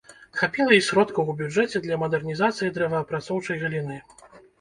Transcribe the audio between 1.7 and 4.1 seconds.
для мадэрнізацыі дрэваапрацоўчай галіны.